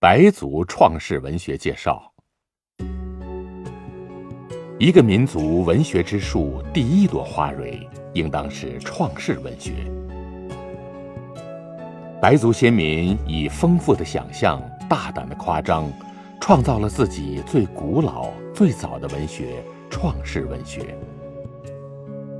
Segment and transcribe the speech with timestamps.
[0.00, 2.12] 白族创世文学介绍：
[4.78, 9.72] 一个民族文学之树第一朵花蕊，应当是创世文学。
[12.22, 15.90] 白族先民以丰富的想象、大胆的夸张，
[16.40, 19.60] 创造了自己最古老、最早的文学——
[19.90, 20.96] 创世文学。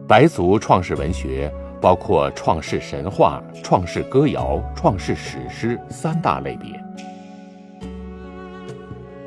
[0.06, 6.81] 白族创世文学包括创世神话、创世歌谣、创世史诗三大类别。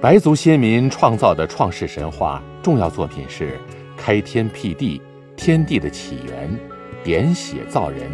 [0.01, 3.59] 白族先民创造的创世神话重要作品是
[3.95, 4.99] 开天辟地、
[5.37, 6.59] 天地的起源、
[7.03, 8.09] 点血造人、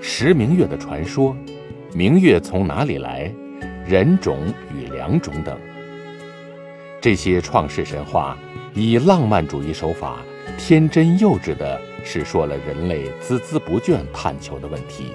[0.00, 1.36] 石明月的传说。
[1.92, 3.30] 明月从哪里来？
[3.86, 4.38] 人种
[4.74, 5.54] 与良种等，
[7.02, 8.34] 这些创世神话
[8.72, 10.16] 以浪漫主义手法，
[10.56, 15.12] 天真幼稚地是说了人类孜孜不倦探求的问题，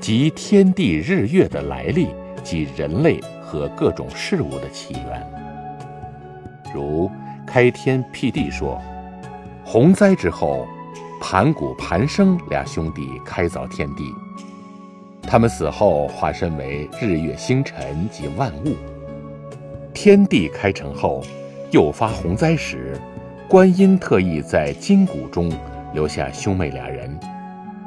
[0.00, 2.08] 即天地日月的来历
[2.42, 5.43] 及人类和各种事物的起源。
[6.74, 7.08] 如
[7.46, 8.82] 开天辟地说，
[9.64, 10.66] 洪灾之后，
[11.20, 14.12] 盘古、盘生俩兄弟开凿天地。
[15.22, 18.74] 他们死后化身为日月星辰及万物。
[19.94, 21.22] 天地开成后，
[21.70, 23.00] 又发洪灾时，
[23.48, 25.50] 观音特意在金谷中
[25.94, 27.18] 留下兄妹俩人。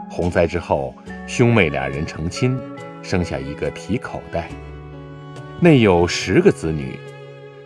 [0.10, 0.96] 洪灾之后，
[1.28, 2.58] 兄妹俩人成亲，
[3.04, 4.48] 生下一个皮口袋，
[5.60, 6.98] 内有十个子女。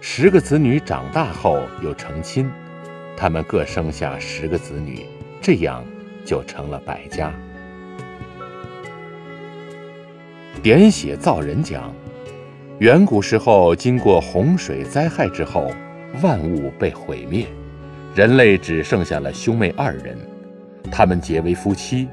[0.03, 2.49] 十个子女长大后又成亲，
[3.15, 5.05] 他们各生下十个子女，
[5.39, 5.85] 这样
[6.25, 7.31] 就成了百家。
[10.63, 11.93] 点血造人讲，
[12.79, 15.71] 远古时候经过洪水灾害之后，
[16.19, 17.45] 万物被毁灭，
[18.15, 20.17] 人类只剩下了兄妹二人，
[20.91, 22.09] 他们结为夫妻。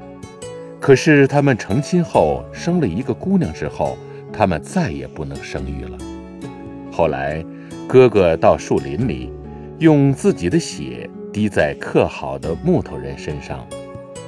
[0.79, 3.97] 可是他们成亲后生了一个姑娘之后，
[4.31, 5.97] 他们再也不能生育了。
[6.91, 7.43] 后来，
[7.89, 9.33] 哥哥到树林里，
[9.79, 13.65] 用自己的血滴在刻好的木头人身上，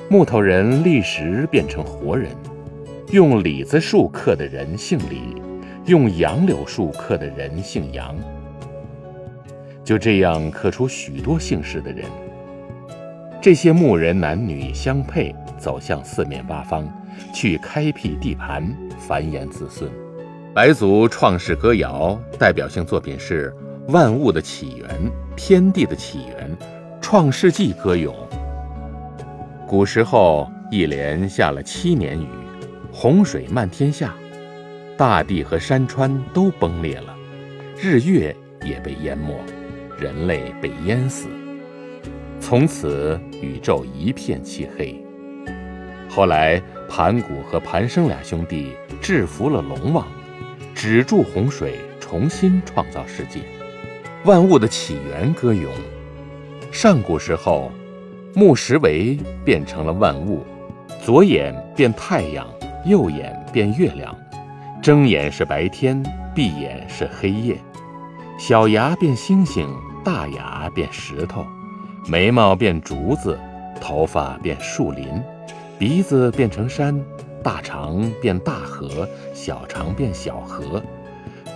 [0.10, 2.32] 木头人立时变成活人。
[3.12, 5.40] 用李子树刻的人姓李，
[5.86, 8.16] 用杨柳树刻的人姓杨。
[9.84, 12.04] 就这样刻出许多姓氏的人。
[13.40, 16.84] 这些牧人男女相配，走向四面八方，
[17.32, 19.88] 去开辟地盘，繁衍子孙。
[20.54, 23.50] 白族创世歌谣代表性作品是
[23.94, 24.90] 《万物的起源》
[25.38, 26.58] 《天地的起源》
[27.02, 28.14] 《创世纪歌咏》。
[29.66, 32.28] 古时候，一连下了七年雨。
[32.92, 34.14] 洪水漫天下，
[34.98, 37.16] 大地和山川都崩裂了，
[37.78, 38.36] 日月
[38.66, 39.34] 也被淹没，
[39.98, 41.30] 人类被淹死。
[42.42, 45.02] 从此宇宙一片漆黑。
[46.10, 50.06] 后来盘古和盘生俩兄弟制服了龙王，
[50.84, 53.42] 止住洪水，重新创造世界。
[54.26, 55.72] 万物的起源歌咏：
[56.72, 57.72] 上古时候，
[58.34, 59.16] 木石为
[59.46, 60.44] 变成了万物，
[61.00, 62.48] 左眼变太阳。
[62.84, 64.18] 右眼变月亮，
[64.82, 66.02] 睁眼是白天，
[66.34, 67.58] 闭眼是黑夜；
[68.40, 69.70] 小牙变星星，
[70.04, 71.44] 大牙变石头；
[72.10, 73.40] 眉毛变竹子，
[73.80, 75.22] 头发变树林；
[75.78, 77.00] 鼻子变成山，
[77.44, 80.82] 大肠变大河，小肠变小河；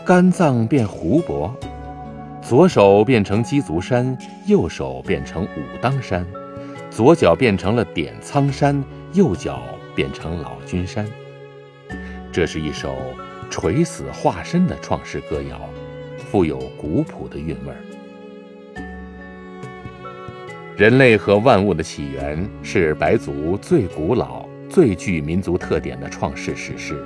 [0.06, 1.50] 肝脏变湖泊；
[2.41, 6.23] 左手变成鸡足山，右手变成武当山；
[6.90, 9.62] 左脚变成了点苍山，右脚。
[9.96, 11.07] 变成老君山。
[12.29, 12.97] 这是一首
[13.50, 15.70] 垂死化身的创世歌谣，
[16.17, 17.79] 富有古朴的韵味儿。
[20.76, 24.46] 人类和万物的起源是白族最古老、
[24.76, 27.02] 最具民族特点的创世史诗。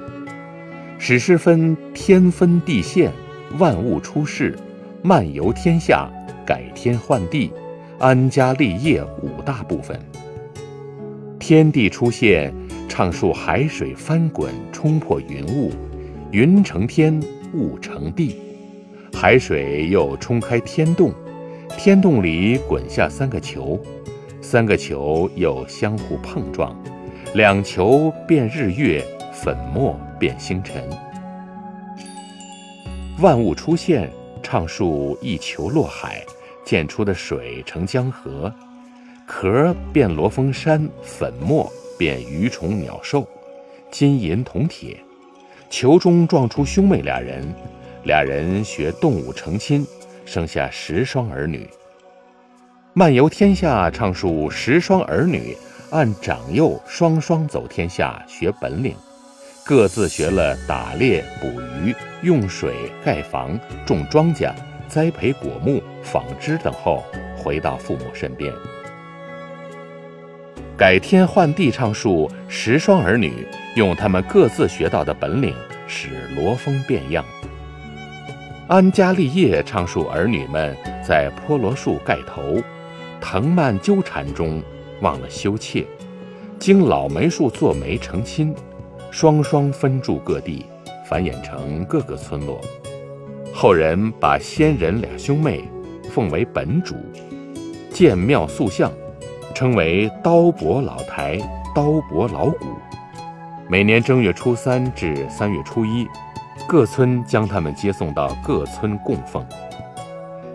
[0.98, 3.12] 史诗分天分地现、
[3.60, 4.57] 万物出世、
[5.04, 6.10] 漫游天下、
[6.44, 7.51] 改天换地、
[8.00, 10.00] 安家立业五大部分。
[11.38, 12.51] 天地出现。
[12.88, 15.71] 唱述海水翻滚，冲破云雾，
[16.31, 17.18] 云成天，
[17.54, 18.36] 雾成地，
[19.13, 21.13] 海水又冲开天洞，
[21.77, 23.80] 天洞里滚下三个球，
[24.42, 26.75] 三个球又相互碰撞，
[27.35, 30.83] 两球变日月，粉末变星辰。
[33.19, 34.09] 万物出现，
[34.41, 36.23] 唱述一球落海，
[36.65, 38.51] 溅出的水成江河，
[39.27, 43.27] 壳变罗峰山，粉末变鱼虫鸟兽，
[43.91, 44.99] 金银铜铁，
[45.69, 47.47] 球中撞出兄妹俩人，
[48.05, 49.85] 俩人学动物成亲，
[50.25, 51.69] 生下十双儿女。
[52.93, 55.55] 漫游天下，唱述十双儿女
[55.91, 58.95] 按长幼双双走天下学本领，
[59.65, 64.53] 各自学了打猎、捕鱼、用水、盖房、种庄稼、
[64.88, 67.03] 栽培果木、纺织等后，
[67.36, 68.53] 回到父母身边。
[70.77, 75.56] 改天换地，唱述十双儿女用他们各自学到的本领，
[75.88, 77.25] 使罗峰变样。
[78.68, 82.62] 安家立业，唱述儿女们在坡罗树盖头。
[83.19, 84.63] 藤蔓纠缠中，
[85.01, 85.85] 忘了羞怯，
[86.57, 88.53] 经老梅树做媒成亲，
[89.11, 90.65] 双双分住各地，
[91.05, 92.59] 繁衍成各个村落。
[93.53, 95.63] 后人把先人俩兄妹
[96.11, 96.95] 奉为本主，
[97.91, 98.91] 建庙塑像，
[99.53, 101.39] 称为刀伯老台、
[101.73, 102.65] 刀伯老谷。
[103.69, 106.07] 每年正月初三至三月初一，
[106.67, 109.45] 各村将他们接送到各村供奉。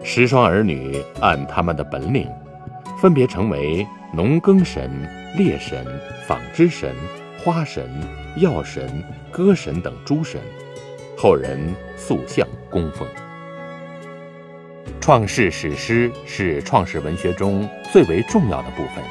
[0.02, 2.28] 十双儿女按他们的本领。
[3.00, 4.90] 分别成为农耕神、
[5.36, 5.84] 猎神、
[6.26, 6.94] 纺织神、
[7.42, 7.90] 花神、
[8.36, 8.88] 药神、
[9.30, 10.40] 歌神等诸神，
[11.18, 11.58] 后人
[11.96, 13.06] 塑像供奉。
[15.00, 19.02] 创世史诗是创世文学中最为重要的部分，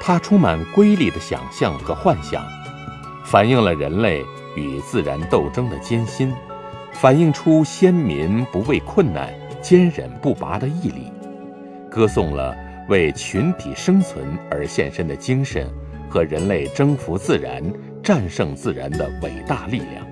[0.00, 2.44] 它充满瑰丽的想象和幻想，
[3.24, 4.22] 反映了人类
[4.54, 6.32] 与自然斗争的艰辛，
[6.92, 9.32] 反映出先民不畏困难、
[9.62, 11.10] 坚忍不拔的毅力，
[11.90, 12.54] 歌颂了。
[12.90, 15.66] 为群体生存而献身的精神
[16.08, 17.62] 和人类征服自然、
[18.02, 20.04] 战胜自然的伟大力量，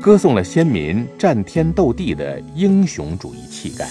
[0.00, 3.88] 歌颂了先民战天斗地的英雄主义气概。